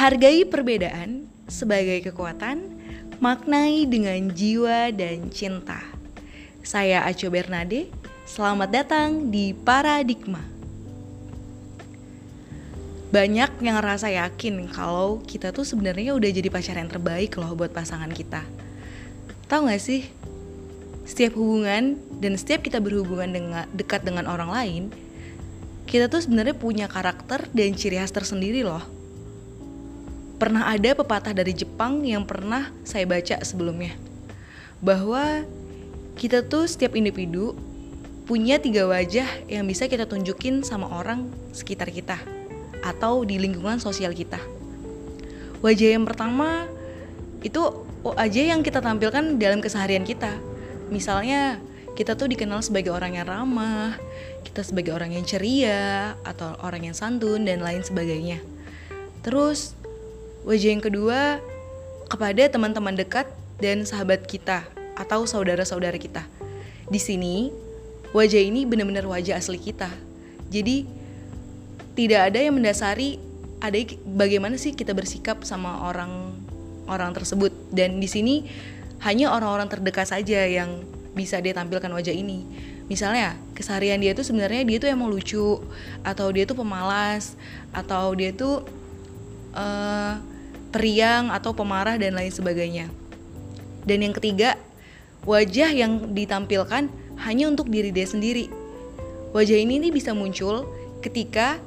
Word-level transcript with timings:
Hargai 0.00 0.48
perbedaan 0.48 1.28
sebagai 1.44 2.00
kekuatan, 2.08 2.64
maknai 3.20 3.84
dengan 3.84 4.32
jiwa 4.32 4.88
dan 4.96 5.28
cinta. 5.28 5.76
Saya 6.64 7.04
Aco 7.04 7.28
Bernade, 7.28 7.92
selamat 8.24 8.72
datang 8.72 9.28
di 9.28 9.52
Paradigma. 9.52 10.40
Banyak 13.12 13.60
yang 13.60 13.76
ngerasa 13.76 14.08
yakin 14.08 14.72
kalau 14.72 15.20
kita 15.20 15.52
tuh 15.52 15.68
sebenarnya 15.68 16.16
udah 16.16 16.32
jadi 16.32 16.48
pacar 16.48 16.80
yang 16.80 16.88
terbaik 16.88 17.36
loh 17.36 17.52
buat 17.52 17.68
pasangan 17.68 18.08
kita. 18.08 18.40
Tahu 19.52 19.68
gak 19.68 19.84
sih? 19.84 20.08
Setiap 21.04 21.36
hubungan 21.36 22.00
dan 22.24 22.40
setiap 22.40 22.64
kita 22.64 22.80
berhubungan 22.80 23.36
dengan 23.36 23.68
dekat 23.76 24.00
dengan 24.08 24.32
orang 24.32 24.48
lain, 24.48 24.82
kita 25.84 26.08
tuh 26.08 26.24
sebenarnya 26.24 26.56
punya 26.56 26.88
karakter 26.88 27.52
dan 27.52 27.76
ciri 27.76 28.00
khas 28.00 28.16
tersendiri 28.16 28.64
loh. 28.64 28.99
Pernah 30.40 30.72
ada 30.72 30.96
pepatah 30.96 31.36
dari 31.36 31.52
Jepang 31.52 32.00
yang 32.00 32.24
pernah 32.24 32.72
saya 32.80 33.04
baca 33.04 33.44
sebelumnya, 33.44 33.92
bahwa 34.80 35.44
kita 36.16 36.40
tuh 36.40 36.64
setiap 36.64 36.96
individu 36.96 37.52
punya 38.24 38.56
tiga 38.56 38.88
wajah 38.88 39.28
yang 39.52 39.68
bisa 39.68 39.84
kita 39.84 40.08
tunjukin 40.08 40.64
sama 40.64 40.88
orang 40.88 41.28
sekitar 41.52 41.92
kita 41.92 42.16
atau 42.80 43.20
di 43.28 43.36
lingkungan 43.36 43.84
sosial 43.84 44.16
kita. 44.16 44.40
Wajah 45.60 45.92
yang 45.92 46.08
pertama 46.08 46.64
itu 47.44 47.60
wajah 48.00 48.44
yang 48.56 48.64
kita 48.64 48.80
tampilkan 48.80 49.36
dalam 49.36 49.60
keseharian 49.60 50.08
kita. 50.08 50.40
Misalnya 50.88 51.60
kita 51.92 52.16
tuh 52.16 52.32
dikenal 52.32 52.64
sebagai 52.64 52.96
orang 52.96 53.20
yang 53.20 53.28
ramah, 53.28 54.00
kita 54.40 54.64
sebagai 54.64 54.96
orang 54.96 55.12
yang 55.12 55.28
ceria 55.28 56.16
atau 56.24 56.56
orang 56.64 56.88
yang 56.88 56.96
santun 56.96 57.44
dan 57.44 57.60
lain 57.60 57.84
sebagainya. 57.84 58.40
Terus 59.20 59.76
wajah 60.44 60.70
yang 60.72 60.82
kedua 60.82 61.38
kepada 62.10 62.48
teman-teman 62.50 62.96
dekat 62.96 63.28
dan 63.60 63.84
sahabat 63.84 64.24
kita 64.24 64.66
atau 64.96 65.24
saudara-saudara 65.28 65.96
kita. 66.00 66.24
Di 66.90 66.98
sini 66.98 67.54
wajah 68.10 68.40
ini 68.40 68.66
benar-benar 68.66 69.06
wajah 69.06 69.38
asli 69.38 69.60
kita. 69.60 69.88
Jadi 70.50 70.88
tidak 71.94 72.32
ada 72.32 72.38
yang 72.40 72.56
mendasari 72.56 73.20
ada 73.60 73.76
bagaimana 74.08 74.56
sih 74.56 74.72
kita 74.72 74.96
bersikap 74.96 75.44
sama 75.44 75.84
orang 75.84 76.32
orang 76.88 77.12
tersebut 77.12 77.52
dan 77.70 78.00
di 78.00 78.08
sini 78.08 78.48
hanya 79.04 79.32
orang-orang 79.32 79.68
terdekat 79.68 80.08
saja 80.08 80.48
yang 80.48 80.80
bisa 81.12 81.38
dia 81.44 81.52
tampilkan 81.52 81.92
wajah 81.92 82.14
ini 82.14 82.46
misalnya 82.88 83.36
keseharian 83.54 84.00
dia 84.00 84.16
tuh 84.16 84.24
sebenarnya 84.24 84.64
dia 84.64 84.78
tuh 84.80 84.88
emang 84.90 85.12
lucu 85.12 85.60
atau 86.02 86.26
dia 86.32 86.48
tuh 86.48 86.58
pemalas 86.58 87.36
atau 87.70 88.16
dia 88.16 88.32
tuh 88.34 88.64
uh, 89.54 90.20
periang 90.70 91.34
atau 91.34 91.54
pemarah 91.54 91.98
dan 91.98 92.14
lain 92.14 92.30
sebagainya 92.30 92.86
dan 93.84 93.98
yang 94.04 94.14
ketiga 94.14 94.54
wajah 95.26 95.70
yang 95.72 96.12
ditampilkan 96.14 96.88
hanya 97.20 97.44
untuk 97.48 97.68
diri 97.68 97.90
dia 97.90 98.06
sendiri 98.06 98.48
wajah 99.34 99.58
ini 99.58 99.82
nih 99.82 99.92
bisa 99.92 100.14
muncul 100.14 100.68
ketika 101.00 101.58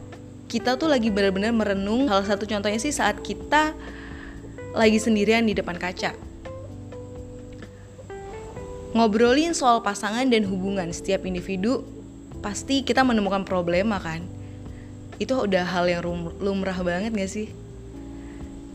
kita 0.48 0.78
tuh 0.78 0.92
lagi 0.92 1.09
benar-benar 1.09 1.52
merenung 1.52 2.06
salah 2.08 2.25
satu 2.25 2.45
contohnya 2.45 2.78
sih 2.78 2.94
saat 2.94 3.20
kita 3.25 3.73
lagi 4.73 4.97
sendirian 4.97 5.45
di 5.45 5.53
depan 5.53 5.78
kaca 5.78 6.14
ngobrolin 8.94 9.58
soal 9.58 9.81
pasangan 9.81 10.30
dan 10.30 10.45
hubungan 10.45 10.94
setiap 10.94 11.25
individu, 11.25 11.81
pasti 12.45 12.86
kita 12.86 13.02
menemukan 13.02 13.42
problema 13.42 13.97
kan? 13.97 14.22
Itu 15.18 15.50
udah 15.50 15.66
hal 15.66 15.90
yang 15.90 16.02
lumrah 16.38 16.78
banget 16.85 17.12
gak 17.18 17.29
sih? 17.29 17.47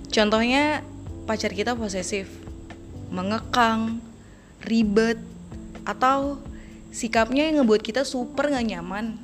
Contohnya 0.09 0.81
pacar 1.29 1.53
kita 1.53 1.77
posesif, 1.77 2.29
mengekang, 3.13 4.01
ribet, 4.65 5.21
atau 5.85 6.41
sikapnya 6.93 7.49
yang 7.49 7.65
ngebuat 7.65 7.81
kita 7.85 8.05
super 8.05 8.49
gak 8.49 8.65
nyaman. 8.65 9.17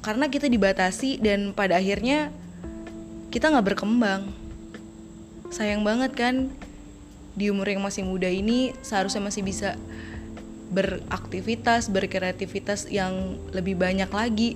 Karena 0.00 0.26
kita 0.30 0.46
dibatasi 0.46 1.18
dan 1.22 1.50
pada 1.54 1.78
akhirnya 1.78 2.34
kita 3.30 3.50
gak 3.50 3.74
berkembang. 3.74 4.30
Sayang 5.50 5.82
banget 5.82 6.14
kan 6.14 6.34
di 7.34 7.50
umur 7.50 7.66
yang 7.70 7.82
masih 7.82 8.06
muda 8.06 8.26
ini 8.30 8.74
seharusnya 8.82 9.22
masih 9.22 9.42
bisa 9.42 9.78
beraktivitas, 10.70 11.90
berkreativitas 11.90 12.86
yang 12.90 13.38
lebih 13.50 13.74
banyak 13.74 14.10
lagi. 14.10 14.54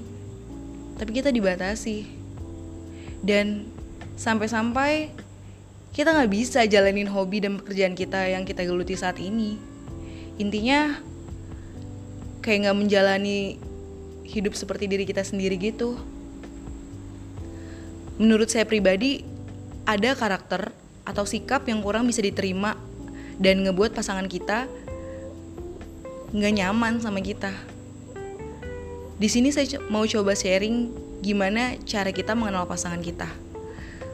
Tapi 0.94 1.10
kita 1.10 1.34
dibatasi. 1.34 2.06
Dan 3.24 3.73
sampai-sampai 4.14 5.10
kita 5.94 6.10
nggak 6.10 6.32
bisa 6.32 6.66
jalanin 6.66 7.06
hobi 7.06 7.38
dan 7.38 7.58
pekerjaan 7.62 7.94
kita 7.94 8.26
yang 8.26 8.42
kita 8.42 8.66
geluti 8.66 8.98
saat 8.98 9.22
ini. 9.22 9.54
Intinya 10.42 10.98
kayak 12.42 12.66
nggak 12.66 12.78
menjalani 12.78 13.62
hidup 14.26 14.58
seperti 14.58 14.90
diri 14.90 15.06
kita 15.06 15.22
sendiri 15.22 15.54
gitu. 15.54 15.94
Menurut 18.18 18.50
saya 18.50 18.66
pribadi, 18.66 19.22
ada 19.86 20.18
karakter 20.18 20.74
atau 21.06 21.22
sikap 21.22 21.66
yang 21.70 21.78
kurang 21.84 22.10
bisa 22.10 22.24
diterima 22.24 22.74
dan 23.38 23.62
ngebuat 23.62 23.92
pasangan 23.94 24.26
kita 24.26 24.66
nggak 26.34 26.54
nyaman 26.58 26.98
sama 26.98 27.22
kita. 27.22 27.54
Di 29.14 29.30
sini 29.30 29.54
saya 29.54 29.78
mau 29.86 30.02
coba 30.02 30.34
sharing 30.34 30.90
gimana 31.22 31.78
cara 31.86 32.10
kita 32.10 32.34
mengenal 32.34 32.66
pasangan 32.66 32.98
kita. 32.98 33.30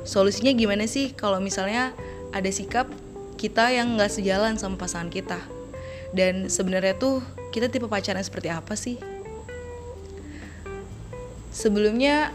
Solusinya 0.04 0.52
gimana 0.56 0.88
sih 0.88 1.12
kalau 1.12 1.38
misalnya 1.38 1.92
ada 2.30 2.48
sikap 2.48 2.88
kita 3.40 3.72
yang 3.72 3.96
nggak 3.96 4.12
sejalan 4.12 4.56
sama 4.60 4.76
pasangan 4.76 5.08
kita. 5.08 5.40
Dan 6.10 6.50
sebenarnya 6.50 6.98
tuh 6.98 7.22
kita 7.54 7.70
tipe 7.70 7.86
pacaran 7.86 8.22
seperti 8.22 8.48
apa 8.50 8.74
sih? 8.74 8.98
Sebelumnya 11.50 12.30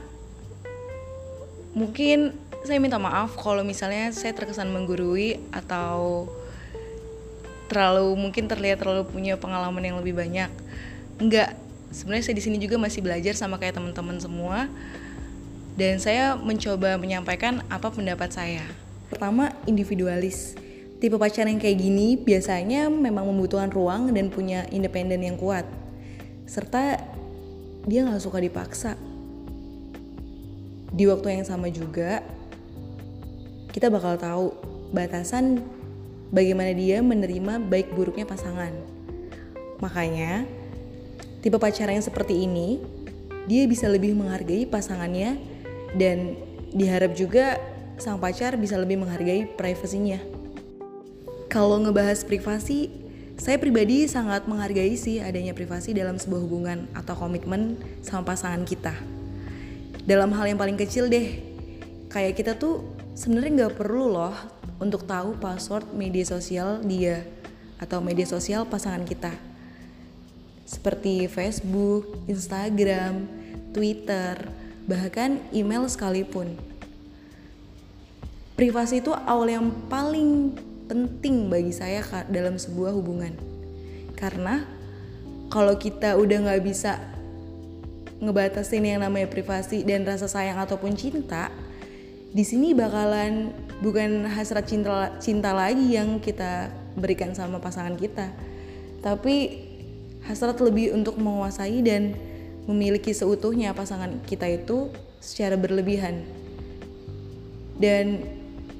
mungkin 1.75 2.35
saya 2.65 2.81
minta 2.81 2.97
maaf 2.97 3.37
kalau 3.37 3.61
misalnya 3.61 4.09
saya 4.09 4.33
terkesan 4.33 4.73
menggurui 4.73 5.37
atau 5.53 6.25
terlalu 7.69 8.13
mungkin 8.17 8.49
terlihat 8.49 8.81
terlalu 8.81 9.05
punya 9.09 9.37
pengalaman 9.37 9.83
yang 9.85 9.97
lebih 10.01 10.17
banyak. 10.17 10.49
Enggak, 11.21 11.53
sebenarnya 11.93 12.31
saya 12.31 12.35
di 12.37 12.43
sini 12.43 12.57
juga 12.57 12.81
masih 12.81 13.05
belajar 13.05 13.37
sama 13.37 13.61
kayak 13.61 13.77
teman-teman 13.77 14.17
semua. 14.17 14.67
Dan 15.75 15.99
saya 15.99 16.39
mencoba 16.39 16.95
menyampaikan 16.95 17.59
apa 17.67 17.91
pendapat 17.91 18.31
saya. 18.31 18.63
Pertama, 19.11 19.51
individualis. 19.67 20.55
Tipe 21.03 21.19
pacar 21.19 21.51
yang 21.51 21.59
kayak 21.59 21.77
gini 21.83 22.15
biasanya 22.15 22.87
memang 22.87 23.27
membutuhkan 23.27 23.67
ruang 23.67 24.15
dan 24.15 24.31
punya 24.31 24.63
independen 24.71 25.19
yang 25.19 25.35
kuat. 25.35 25.67
Serta 26.47 27.03
dia 27.83 28.07
nggak 28.07 28.23
suka 28.23 28.39
dipaksa. 28.39 28.95
Di 30.95 31.03
waktu 31.11 31.35
yang 31.35 31.43
sama 31.43 31.67
juga, 31.67 32.23
kita 33.75 33.91
bakal 33.91 34.15
tahu 34.15 34.55
batasan 34.95 35.59
bagaimana 36.31 36.71
dia 36.71 37.03
menerima 37.03 37.59
baik 37.67 37.91
buruknya 37.91 38.23
pasangan. 38.23 38.71
Makanya, 39.83 40.47
tipe 41.43 41.59
pacaran 41.59 41.99
yang 41.99 42.07
seperti 42.07 42.47
ini, 42.47 42.79
dia 43.45 43.67
bisa 43.67 43.91
lebih 43.91 44.15
menghargai 44.15 44.63
pasangannya 44.63 45.54
dan 45.95 46.35
diharap 46.75 47.15
juga 47.15 47.57
sang 47.95 48.19
pacar 48.19 48.59
bisa 48.59 48.75
lebih 48.75 48.99
menghargai 48.99 49.47
privasinya. 49.55 50.19
Kalau 51.47 51.79
ngebahas 51.79 52.27
privasi, 52.27 52.91
saya 53.39 53.55
pribadi 53.55 54.07
sangat 54.11 54.47
menghargai 54.47 54.95
sih 54.99 55.23
adanya 55.23 55.55
privasi 55.55 55.95
dalam 55.95 56.19
sebuah 56.19 56.41
hubungan 56.43 56.87
atau 56.91 57.15
komitmen 57.15 57.79
sama 58.03 58.35
pasangan 58.35 58.67
kita. 58.67 58.91
Dalam 60.03 60.35
hal 60.35 60.51
yang 60.51 60.59
paling 60.59 60.75
kecil 60.75 61.07
deh, 61.07 61.39
kayak 62.11 62.35
kita 62.35 62.59
tuh 62.59 62.83
sebenarnya 63.15 63.65
nggak 63.65 63.75
perlu 63.79 64.11
loh 64.11 64.35
untuk 64.83 65.07
tahu 65.07 65.39
password 65.39 65.95
media 65.95 66.27
sosial 66.27 66.83
dia 66.83 67.23
atau 67.79 68.03
media 68.03 68.27
sosial 68.27 68.67
pasangan 68.67 69.07
kita 69.07 69.31
seperti 70.65 71.29
Facebook, 71.29 72.25
Instagram, 72.25 73.29
Twitter, 73.69 74.33
bahkan 74.85 75.41
email 75.53 75.85
sekalipun. 75.89 76.57
Privasi 78.55 79.03
itu 79.03 79.11
awal 79.11 79.51
yang 79.51 79.67
paling 79.91 80.55
penting 80.87 81.51
bagi 81.51 81.75
saya 81.75 81.99
dalam 82.31 82.55
sebuah 82.55 82.95
hubungan. 82.95 83.35
Karena 84.15 84.63
kalau 85.51 85.75
kita 85.75 86.15
udah 86.15 86.47
nggak 86.47 86.63
bisa 86.63 86.97
ngebatasin 88.23 88.85
yang 88.87 89.03
namanya 89.03 89.27
privasi 89.27 89.83
dan 89.83 90.07
rasa 90.07 90.31
sayang 90.31 90.55
ataupun 90.55 90.95
cinta, 90.95 91.51
di 92.31 92.43
sini 92.47 92.71
bakalan 92.71 93.51
bukan 93.83 94.23
hasrat 94.27 94.67
cinta 94.67 95.15
cinta 95.19 95.51
lagi 95.51 95.95
yang 95.95 96.19
kita 96.23 96.71
berikan 96.95 97.35
sama 97.35 97.59
pasangan 97.59 97.95
kita 97.99 98.31
tapi 99.03 99.63
hasrat 100.27 100.57
lebih 100.59 100.95
untuk 100.95 101.15
menguasai 101.15 101.79
dan 101.85 102.15
memiliki 102.65 103.13
seutuhnya 103.13 103.73
pasangan 103.77 104.21
kita 104.25 104.49
itu 104.49 104.89
secara 105.21 105.57
berlebihan 105.57 106.25
dan 107.77 108.23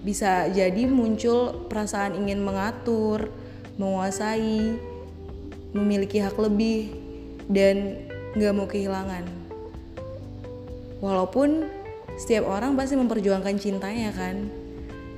bisa 0.05 0.45
jadi 0.53 0.85
muncul 0.85 1.65
perasaan 1.65 2.13
ingin 2.21 2.45
mengatur, 2.45 3.33
menguasai, 3.81 4.77
memiliki 5.73 6.21
hak 6.21 6.37
lebih, 6.37 6.93
dan 7.49 8.05
gak 8.37 8.53
mau 8.53 8.69
kehilangan. 8.69 9.25
Walaupun 11.01 11.67
setiap 12.21 12.45
orang 12.47 12.77
pasti 12.77 12.95
memperjuangkan 12.95 13.57
cintanya 13.57 14.13
kan, 14.13 14.47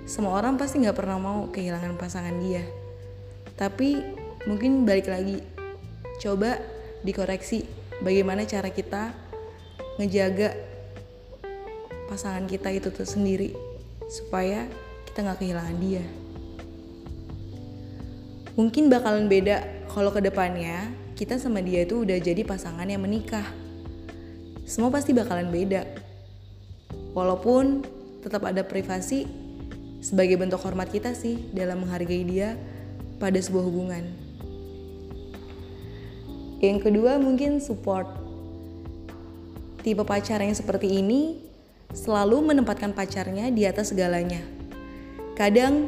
semua 0.08 0.40
orang 0.40 0.56
pasti 0.56 0.80
gak 0.82 0.96
pernah 0.96 1.20
mau 1.20 1.52
kehilangan 1.52 2.00
pasangan 2.00 2.34
dia. 2.40 2.64
Tapi 3.60 4.00
mungkin 4.48 4.88
balik 4.88 5.12
lagi, 5.12 5.44
coba 6.24 6.64
dikoreksi 7.04 7.68
bagaimana 8.02 8.46
cara 8.46 8.70
kita 8.70 9.14
ngejaga 9.98 10.54
pasangan 12.08 12.46
kita 12.46 12.70
itu 12.72 12.94
tuh 12.94 13.06
sendiri 13.06 13.54
supaya 14.08 14.70
kita 15.10 15.26
nggak 15.26 15.40
kehilangan 15.42 15.78
dia. 15.82 16.04
Mungkin 18.58 18.90
bakalan 18.90 19.30
beda 19.30 19.86
kalau 19.92 20.10
ke 20.10 20.22
depannya 20.22 20.90
kita 21.14 21.38
sama 21.38 21.62
dia 21.62 21.86
itu 21.86 22.06
udah 22.06 22.18
jadi 22.18 22.42
pasangan 22.46 22.86
yang 22.86 23.02
menikah. 23.02 23.46
Semua 24.66 24.90
pasti 24.90 25.14
bakalan 25.14 25.50
beda. 25.50 25.86
Walaupun 27.14 27.82
tetap 28.22 28.46
ada 28.46 28.62
privasi 28.62 29.26
sebagai 30.02 30.38
bentuk 30.38 30.62
hormat 30.62 30.90
kita 30.94 31.18
sih 31.18 31.50
dalam 31.54 31.86
menghargai 31.86 32.24
dia 32.26 32.58
pada 33.18 33.38
sebuah 33.42 33.66
hubungan. 33.66 34.27
Yang 36.58 36.90
kedua 36.90 37.22
mungkin 37.22 37.62
support. 37.62 38.10
Tipe 39.86 40.02
pacar 40.02 40.42
yang 40.42 40.58
seperti 40.58 40.90
ini 41.00 41.46
selalu 41.94 42.50
menempatkan 42.50 42.98
pacarnya 42.98 43.54
di 43.54 43.64
atas 43.64 43.94
segalanya. 43.94 44.42
Kadang 45.38 45.86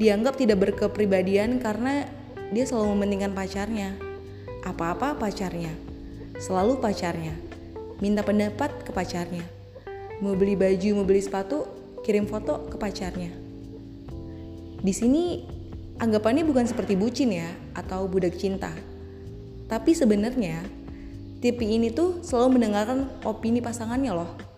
dianggap 0.00 0.40
tidak 0.40 0.64
berkepribadian 0.64 1.60
karena 1.60 2.08
dia 2.48 2.64
selalu 2.64 2.96
mementingkan 2.96 3.36
pacarnya. 3.36 3.92
Apa-apa 4.64 5.20
pacarnya, 5.20 5.72
selalu 6.40 6.80
pacarnya. 6.80 7.36
Minta 8.00 8.24
pendapat 8.24 8.72
ke 8.88 8.96
pacarnya. 8.96 9.44
Mau 10.24 10.32
beli 10.32 10.56
baju, 10.56 11.00
mau 11.00 11.04
beli 11.04 11.20
sepatu, 11.20 11.68
kirim 12.00 12.24
foto 12.24 12.72
ke 12.72 12.80
pacarnya. 12.80 13.28
Di 14.80 14.92
sini 14.96 15.44
anggapannya 16.00 16.48
bukan 16.48 16.64
seperti 16.64 16.96
bucin 16.96 17.36
ya 17.36 17.52
atau 17.76 18.08
budak 18.08 18.40
cinta. 18.40 18.72
Tapi 19.70 19.94
sebenarnya 19.94 20.66
tipe 21.38 21.62
ini 21.62 21.94
tuh 21.94 22.26
selalu 22.26 22.58
mendengarkan 22.58 23.06
opini 23.22 23.62
pasangannya 23.62 24.12
loh 24.12 24.50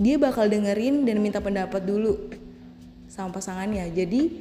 dia 0.00 0.16
bakal 0.16 0.48
dengerin 0.48 1.04
dan 1.04 1.20
minta 1.20 1.44
pendapat 1.44 1.84
dulu 1.84 2.16
sama 3.12 3.36
pasangannya. 3.36 3.92
Jadi 3.92 4.40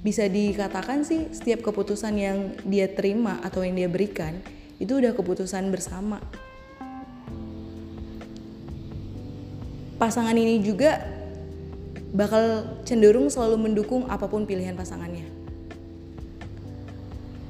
bisa 0.00 0.24
dikatakan 0.24 1.04
sih 1.04 1.28
setiap 1.36 1.60
keputusan 1.68 2.16
yang 2.16 2.56
dia 2.64 2.88
terima 2.88 3.44
atau 3.44 3.60
yang 3.60 3.76
dia 3.76 3.88
berikan 3.92 4.40
itu 4.80 4.96
udah 4.96 5.12
keputusan 5.12 5.68
bersama. 5.68 6.16
Pasangan 10.00 10.34
ini 10.34 10.64
juga 10.64 10.96
bakal 12.16 12.80
cenderung 12.88 13.28
selalu 13.28 13.68
mendukung 13.68 14.08
apa 14.08 14.24
pun 14.32 14.48
pilihan 14.48 14.72
pasangannya. 14.72 15.33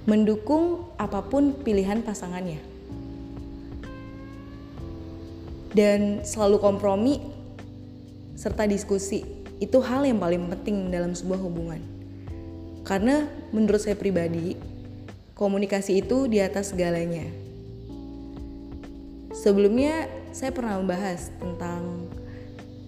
Mendukung 0.04 0.92
apa 1.00 1.24
pun 1.24 1.56
pilihan 1.64 2.04
pasangannya 2.04 2.74
dan 5.74 6.22
selalu 6.22 6.62
kompromi 6.62 7.18
serta 8.38 8.64
diskusi 8.64 9.26
itu 9.58 9.82
hal 9.82 10.06
yang 10.06 10.22
paling 10.22 10.46
penting 10.46 10.88
dalam 10.88 11.12
sebuah 11.12 11.38
hubungan. 11.42 11.82
Karena 12.86 13.26
menurut 13.50 13.82
saya 13.82 13.98
pribadi, 13.98 14.54
komunikasi 15.34 15.98
itu 16.02 16.30
di 16.30 16.38
atas 16.38 16.70
segalanya. 16.70 17.26
Sebelumnya 19.34 20.06
saya 20.30 20.54
pernah 20.54 20.78
membahas 20.78 21.30
tentang 21.42 22.10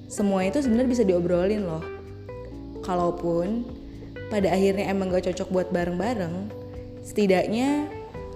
semua 0.06 0.46
itu 0.46 0.62
sebenarnya 0.62 0.90
bisa 0.90 1.04
diobrolin 1.04 1.66
loh. 1.66 1.84
Kalaupun 2.86 3.66
pada 4.30 4.54
akhirnya 4.54 4.90
emang 4.90 5.10
gak 5.10 5.26
cocok 5.32 5.48
buat 5.50 5.68
bareng-bareng, 5.74 6.34
setidaknya 7.06 7.86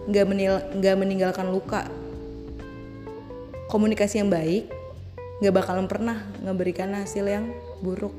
gak, 0.07 0.27
menil 0.31 0.63
gak 0.79 0.97
meninggalkan 0.97 1.51
luka 1.51 1.91
komunikasi 3.67 4.23
yang 4.23 4.31
baik 4.31 4.71
gak 5.43 5.55
bakalan 5.57 5.91
pernah 5.91 6.21
ngeberikan 6.45 6.93
hasil 6.95 7.25
yang 7.27 7.51
buruk. 7.81 8.13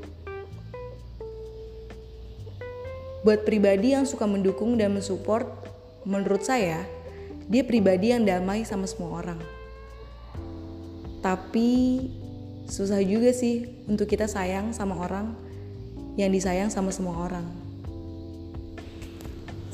Buat 3.21 3.45
pribadi 3.45 3.93
yang 3.93 4.09
suka 4.09 4.25
mendukung 4.25 4.81
dan 4.81 4.97
mensupport, 4.97 5.45
menurut 6.09 6.41
saya, 6.41 6.81
dia 7.45 7.61
pribadi 7.61 8.09
yang 8.09 8.25
damai 8.25 8.65
sama 8.65 8.89
semua 8.89 9.21
orang. 9.21 9.37
Tapi 11.21 12.01
susah 12.65 12.97
juga 13.05 13.29
sih 13.29 13.85
untuk 13.85 14.09
kita 14.09 14.25
sayang 14.25 14.73
sama 14.73 14.97
orang 14.97 15.37
yang 16.17 16.33
disayang 16.33 16.73
sama 16.73 16.89
semua 16.89 17.13
orang. 17.29 17.60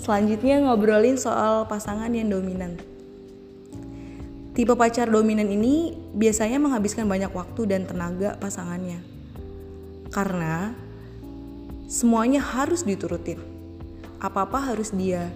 Selanjutnya 0.08 0.64
ngobrolin 0.64 1.20
soal 1.20 1.68
pasangan 1.68 2.08
yang 2.08 2.32
dominan. 2.32 2.80
Tipe 4.56 4.72
pacar 4.72 5.12
dominan 5.12 5.52
ini 5.52 6.00
biasanya 6.16 6.64
menghabiskan 6.64 7.12
banyak 7.12 7.28
waktu 7.28 7.68
dan 7.68 7.84
tenaga 7.84 8.40
pasangannya. 8.40 9.04
Karena 10.08 10.72
semuanya 11.92 12.40
harus 12.40 12.88
diturutin. 12.88 13.44
Apa-apa 14.24 14.72
harus 14.72 14.96
dia. 14.96 15.28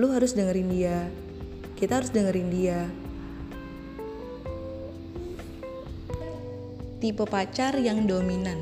Lu 0.00 0.08
harus 0.08 0.32
dengerin 0.32 0.72
dia. 0.72 1.12
Kita 1.76 2.00
harus 2.00 2.08
dengerin 2.08 2.48
dia. 2.48 2.88
Tipe 6.96 7.28
pacar 7.28 7.76
yang 7.76 8.08
dominan. 8.08 8.56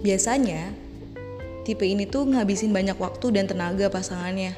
Biasanya 0.00 0.85
tipe 1.66 1.82
ini 1.82 2.06
tuh 2.06 2.30
ngabisin 2.30 2.70
banyak 2.70 2.94
waktu 2.94 3.34
dan 3.34 3.50
tenaga 3.50 3.90
pasangannya. 3.90 4.54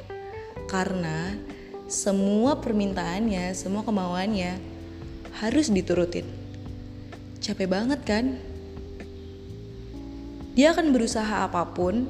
Karena 0.68 1.32
semua 1.88 2.60
permintaannya, 2.60 3.56
semua 3.56 3.80
kemauannya 3.80 4.60
harus 5.40 5.72
diturutin. 5.72 6.28
Capek 7.40 7.64
banget 7.64 8.04
kan? 8.04 8.36
Dia 10.52 10.76
akan 10.76 10.92
berusaha 10.92 11.48
apa 11.48 11.64
pun 11.72 12.04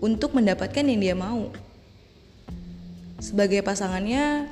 untuk 0.00 0.32
mendapatkan 0.32 0.80
yang 0.80 0.96
dia 1.04 1.12
mau. 1.12 1.52
Sebagai 3.20 3.60
pasangannya, 3.60 4.48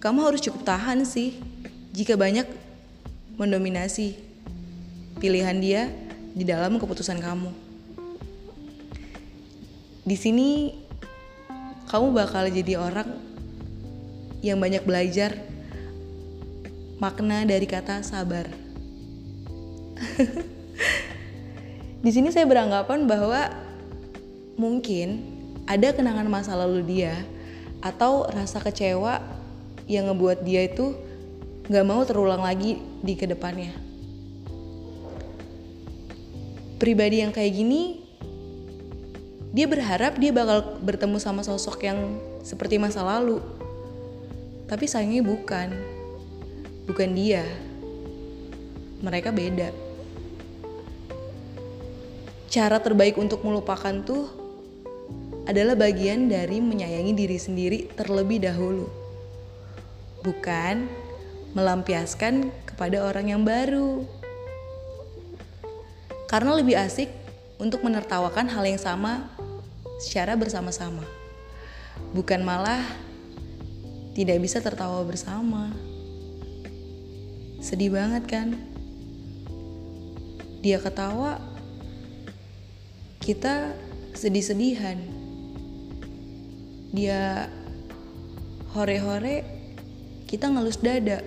kamu 0.00 0.24
harus 0.24 0.40
cukup 0.40 0.64
tahan 0.64 1.04
sih 1.04 1.36
jika 1.92 2.16
banyak 2.16 2.48
mendominasi 3.36 4.16
pilihan 5.20 5.60
dia 5.60 5.92
di 6.32 6.48
dalam 6.48 6.80
keputusan 6.80 7.20
kamu. 7.20 7.67
Di 10.08 10.16
sini 10.16 10.72
kamu 11.92 12.16
bakal 12.16 12.48
jadi 12.48 12.80
orang 12.80 13.12
yang 14.40 14.56
banyak 14.56 14.80
belajar 14.88 15.36
makna 16.96 17.44
dari 17.44 17.68
kata 17.68 18.00
sabar. 18.00 18.48
Di 22.04 22.08
sini 22.08 22.32
saya 22.32 22.48
beranggapan 22.48 23.04
bahwa 23.04 23.52
mungkin 24.56 25.20
ada 25.68 25.92
kenangan 25.92 26.32
masa 26.32 26.56
lalu 26.56 26.88
dia 26.88 27.12
atau 27.84 28.24
rasa 28.32 28.64
kecewa 28.64 29.20
yang 29.92 30.08
ngebuat 30.08 30.40
dia 30.40 30.72
itu 30.72 30.96
gak 31.68 31.84
mau 31.84 32.00
terulang 32.08 32.40
lagi 32.40 32.80
di 33.04 33.12
ke 33.12 33.28
depannya. 33.28 33.76
Pribadi 36.80 37.20
yang 37.20 37.28
kayak 37.28 37.52
gini 37.52 38.07
dia 39.48 39.64
berharap 39.64 40.20
dia 40.20 40.28
bakal 40.28 40.76
bertemu 40.84 41.16
sama 41.16 41.40
sosok 41.40 41.80
yang 41.80 42.20
seperti 42.44 42.76
masa 42.76 43.00
lalu. 43.00 43.40
Tapi 44.68 44.84
sayangnya 44.84 45.24
bukan. 45.24 45.72
Bukan 46.84 47.16
dia. 47.16 47.48
Mereka 49.00 49.32
beda. 49.32 49.72
Cara 52.52 52.76
terbaik 52.80 53.16
untuk 53.16 53.40
melupakan 53.40 53.92
tuh 54.04 54.28
adalah 55.48 55.72
bagian 55.72 56.28
dari 56.28 56.60
menyayangi 56.60 57.12
diri 57.16 57.38
sendiri 57.40 57.78
terlebih 57.96 58.44
dahulu. 58.44 58.84
Bukan 60.20 60.84
melampiaskan 61.56 62.52
kepada 62.68 63.00
orang 63.00 63.32
yang 63.32 63.42
baru. 63.48 64.04
Karena 66.28 66.52
lebih 66.52 66.76
asik 66.76 67.08
untuk 67.56 67.80
menertawakan 67.80 68.52
hal 68.52 68.64
yang 68.68 68.76
sama 68.76 69.37
secara 69.98 70.38
bersama-sama. 70.38 71.02
Bukan 72.14 72.46
malah 72.46 72.80
tidak 74.14 74.38
bisa 74.38 74.62
tertawa 74.62 75.02
bersama. 75.02 75.74
Sedih 77.58 77.90
banget 77.90 78.24
kan? 78.30 78.54
Dia 80.62 80.78
ketawa, 80.78 81.42
kita 83.22 83.74
sedih-sedihan. 84.14 84.98
Dia 86.94 87.46
hore-hore, 88.74 89.46
kita 90.26 90.50
ngelus 90.50 90.82
dada. 90.82 91.22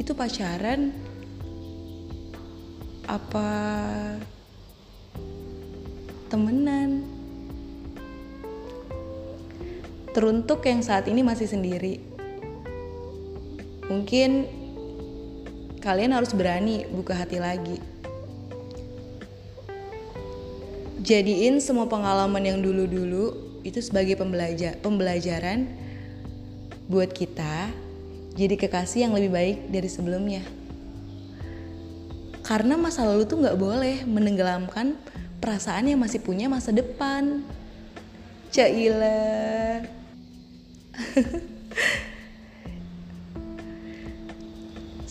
Itu 0.00 0.16
pacaran 0.16 0.92
apa 3.04 3.48
temenan? 6.32 7.04
Teruntuk 10.16 10.64
yang 10.64 10.80
saat 10.80 11.04
ini 11.12 11.20
masih 11.20 11.44
sendiri, 11.44 12.00
mungkin 13.92 14.48
kalian 15.84 16.16
harus 16.16 16.32
berani 16.32 16.88
buka 16.88 17.12
hati 17.12 17.36
lagi. 17.36 17.76
Jadiin 21.04 21.60
semua 21.60 21.84
pengalaman 21.90 22.40
yang 22.40 22.58
dulu-dulu 22.64 23.36
itu 23.60 23.84
sebagai 23.84 24.16
pembelajar, 24.16 24.80
pembelajaran 24.80 25.68
buat 26.88 27.12
kita 27.12 27.68
jadi 28.32 28.56
kekasih 28.56 29.08
yang 29.08 29.12
lebih 29.12 29.30
baik 29.32 29.58
dari 29.68 29.88
sebelumnya. 29.90 30.40
Karena 32.40 32.80
masa 32.80 33.04
lalu 33.04 33.28
tuh 33.28 33.40
nggak 33.44 33.58
boleh 33.60 33.96
menenggelamkan 34.08 34.96
perasaan 35.42 35.90
yang 35.90 35.98
masih 35.98 36.22
punya 36.22 36.46
masa 36.46 36.70
depan. 36.70 37.42
Caila. 38.54 39.82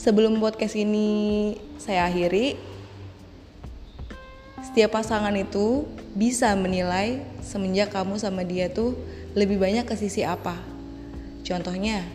Sebelum 0.01 0.39
podcast 0.39 0.79
ini 0.79 1.59
saya 1.77 2.07
akhiri, 2.07 2.55
setiap 4.63 4.95
pasangan 4.97 5.35
itu 5.35 5.83
bisa 6.15 6.55
menilai 6.55 7.21
semenjak 7.43 7.91
kamu 7.91 8.15
sama 8.15 8.47
dia 8.47 8.71
tuh 8.71 8.95
lebih 9.35 9.59
banyak 9.59 9.83
ke 9.83 9.99
sisi 9.99 10.23
apa. 10.23 10.55
Contohnya, 11.43 12.07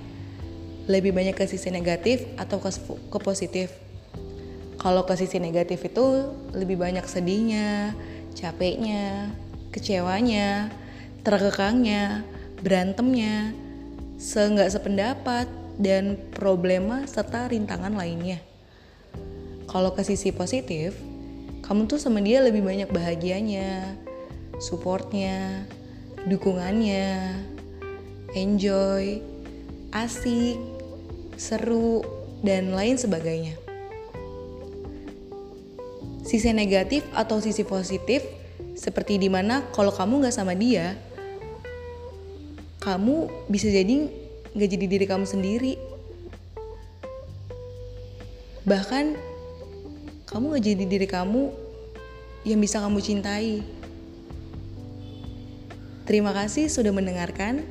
lebih 0.88 1.12
banyak 1.12 1.36
ke 1.36 1.44
sisi 1.44 1.68
negatif 1.68 2.24
atau 2.40 2.58
ke, 2.58 2.72
ke 3.12 3.18
positif. 3.20 3.85
Kalau 4.76 5.08
ke 5.08 5.16
sisi 5.16 5.40
negatif 5.40 5.88
itu 5.88 6.30
lebih 6.52 6.76
banyak 6.76 7.04
sedihnya, 7.08 7.96
capeknya, 8.36 9.32
kecewanya, 9.72 10.68
terkekangnya, 11.24 12.22
berantemnya, 12.60 13.52
seenggak 14.20 14.72
sependapat, 14.72 15.48
dan 15.76 16.16
problema 16.32 17.04
serta 17.04 17.52
rintangan 17.52 17.92
lainnya. 17.92 18.40
Kalau 19.68 19.92
ke 19.92 20.00
sisi 20.04 20.32
positif, 20.32 20.96
kamu 21.60 21.84
tuh 21.84 22.00
sama 22.00 22.24
dia 22.24 22.40
lebih 22.40 22.64
banyak 22.64 22.88
bahagianya, 22.88 23.96
supportnya, 24.56 25.68
dukungannya, 26.24 27.36
enjoy, 28.32 29.20
asik, 29.92 30.56
seru, 31.36 32.00
dan 32.40 32.72
lain 32.72 32.96
sebagainya. 32.96 33.65
Sisi 36.26 36.50
negatif 36.50 37.06
atau 37.14 37.38
sisi 37.38 37.62
positif 37.62 38.26
seperti 38.74 39.14
di 39.16 39.30
mana 39.30 39.62
kalau 39.70 39.94
kamu 39.94 40.26
gak 40.26 40.34
sama 40.34 40.58
dia, 40.58 40.98
kamu 42.82 43.30
bisa 43.46 43.70
jadi 43.70 44.10
gak 44.58 44.70
jadi 44.74 44.86
diri 44.90 45.06
kamu 45.06 45.22
sendiri. 45.22 45.78
Bahkan 48.66 49.04
kamu 50.26 50.44
gak 50.58 50.64
jadi 50.66 50.84
diri 50.90 51.06
kamu 51.06 51.54
yang 52.42 52.58
bisa 52.58 52.82
kamu 52.82 52.98
cintai. 52.98 53.62
Terima 56.06 56.34
kasih 56.34 56.66
sudah 56.66 56.90
mendengarkan. 56.90 57.62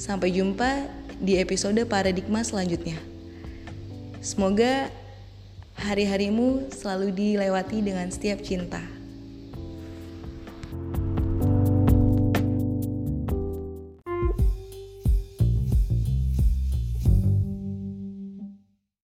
Sampai 0.00 0.32
jumpa 0.32 0.88
di 1.20 1.36
episode 1.36 1.76
paradigma 1.84 2.40
selanjutnya. 2.40 2.96
Semoga 4.24 4.88
hari-harimu 5.80 6.68
selalu 6.68 7.08
dilewati 7.10 7.80
dengan 7.80 8.12
setiap 8.12 8.44
cinta 8.44 8.99